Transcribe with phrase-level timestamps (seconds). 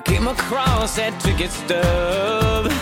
[0.00, 2.72] I came across that ticket stub.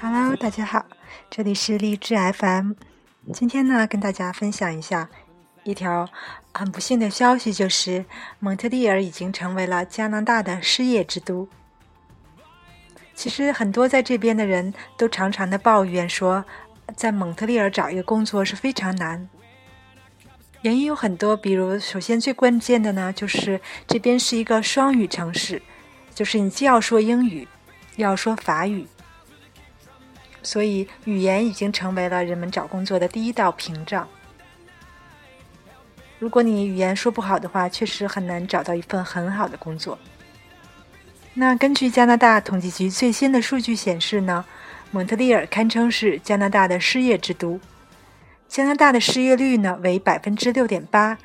[0.00, 0.86] Hello，大家好，
[1.28, 2.74] 这里是荔枝 FM。
[3.32, 5.08] 今天呢，跟大家分享一下
[5.64, 6.08] 一条
[6.52, 8.04] 很不幸的消息，就是
[8.38, 11.48] 蒙特利尔已经成为了加拿大的失业之都。
[13.12, 16.44] 其实很多在这边的人都常常的抱怨说，
[16.94, 19.28] 在蒙特利尔找一个工作是非常难。
[20.64, 25.60] 原因有很多，比如首先最关键的呢，就是这边是一个双语城市，
[26.14, 27.46] 就是你既要说英语，
[27.96, 28.86] 又要说法语，
[30.42, 34.08] 所以语言已经成为了人们找工作的第一道屏障。
[36.18, 39.98] 如果你语言说不好的话，确实很难找到一份很好的工作。
[41.34, 44.42] 那根据加拿大统计局最新的数据显示呢，
[44.90, 47.60] 蒙特利尔堪称是加拿大的失业之都。
[48.54, 51.18] 加拿大的失业率呢为百分之六点八，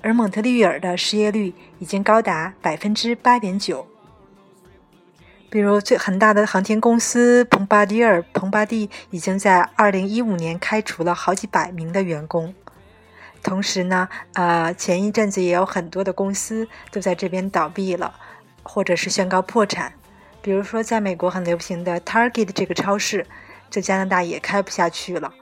[0.00, 3.86] 而蒙特利尔的失业率已经高达百分之八点九。
[5.48, 12.52] 比如最很大的航天公司蓬巴迪尔蓬巴蒂已经在二零一五年开除了好几百名的员工。
[13.44, 18.12] 同时呢，呃，前一阵子也有很多的公司都在这边倒闭了。
[18.64, 19.92] 或者是宣告破产，
[20.42, 23.24] 比如说在美国很流行的 Target 这个超市，
[23.70, 25.32] 在加拿大也开不下去了。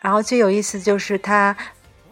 [0.00, 1.56] 然后最有意思就是它，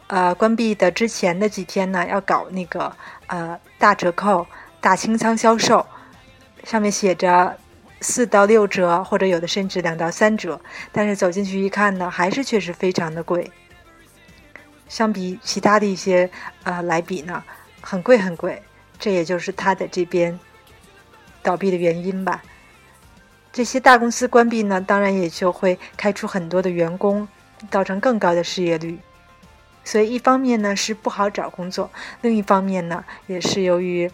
[0.09, 2.95] 呃，关闭的之前的几天呢，要搞那个
[3.29, 4.47] 呃大折扣、
[4.81, 5.87] 大清仓销售，
[6.65, 7.57] 上面写着
[8.01, 10.61] 四到六折，或者有的甚至两到三折。
[10.91, 13.51] 但是走进去一看呢，还是确实非常的贵。
[14.89, 16.31] 相比其他的一些
[16.65, 17.43] 呃来比呢，
[17.81, 18.63] 很贵很贵。
[18.99, 20.39] 这也就是他的这边
[21.43, 22.43] 倒闭的原因吧。
[23.53, 27.27] 这些大公司关闭呢，当然也就会开出很多的员工，
[27.71, 28.99] 造成更高的失业率。
[29.85, 31.91] 所以一方面呢是不好找工作，
[32.23, 34.11] 另一方面呢也是由于，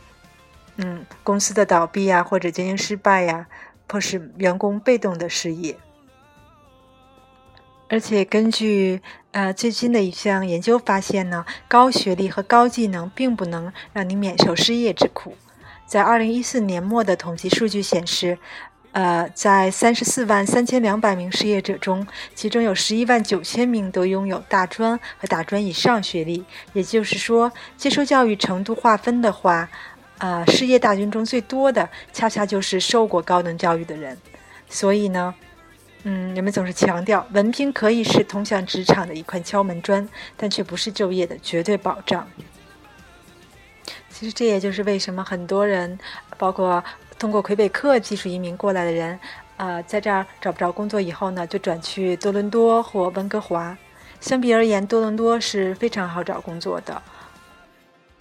[0.77, 3.47] 嗯，公司的倒闭呀或者经营失败呀，
[3.87, 5.77] 迫使员工被动的失业。
[7.89, 9.01] 而且根据
[9.33, 15.37] 呃最新的一项研究发现呢，高学历和高技能并不能让你免受失业之苦。
[15.87, 18.39] 在二零一四年末的统计数据显示，
[18.93, 26.45] 呃，在三十四万三千两百名失业者中，其中有十一万九千名都拥有大专和大专以上学历。
[26.73, 29.69] 也就是说，接受教育程度划分的话，
[30.19, 34.19] 呃，失业大军中最多的恰恰就是受过高等教育的人。
[34.69, 35.35] 所以呢。
[36.03, 42.27] 嗯，人们总是强调文凭可以是通向职场的一块敲门砖，但却不是就业的绝对保障。
[44.09, 45.99] 其实这也就是为什么很多人，
[46.39, 46.83] 包括
[47.21, 49.21] 通过魁北克技术移民过来的人，
[49.59, 53.77] 呃，在这儿找不着工作以后呢，就转去多伦多或温哥华。
[54.21, 57.03] 相比而言，多伦多是非常好找工作的，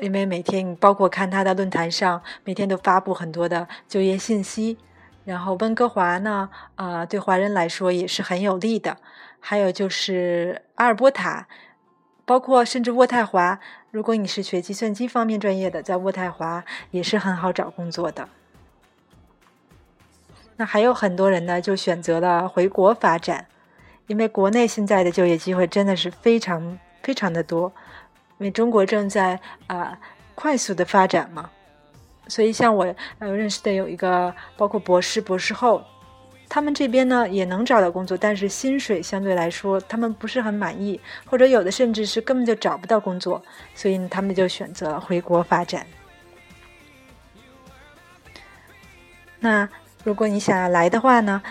[0.02, 4.78] 因为每天你包括看他的论坛上，每天都发布很多的就业信息。
[5.24, 8.98] 然后温哥华呢，呃，对华人来说也是很有利的。
[9.40, 11.48] 还有就是阿尔伯塔，
[12.26, 13.62] 包括甚至渥太华，
[13.92, 18.28] 如果你是学计算机方面专业的，在渥太华也是很好找工作的。
[20.60, 23.46] 那还有很多人呢，就选择了回国发展，
[24.08, 27.72] 因为国内现在的就业机会真的是非常非常的多，
[28.40, 29.98] 因为中国正在啊
[30.36, 31.50] 快速的发展嘛。
[32.28, 35.82] 所以，像我呃认识的有一个，包括博士、博士后，
[36.50, 43.42] 他们这边呢也能找到工作，但是薪水相对来说他们不是很满意，或者有的甚至是根本就找不到工作，
[43.74, 45.88] 所以他们就选择回国发展。
[49.40, 49.70] 那
[50.04, 51.42] 如果你想要来的话呢，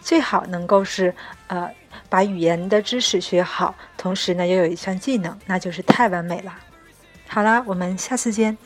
[0.00, 1.14] 最好能够是
[1.48, 1.70] 呃
[2.08, 6.52] 把语言的知识学好，同时呢又有一项技能，那就是太完美了。
[7.26, 8.56] 好啦，我们下次见。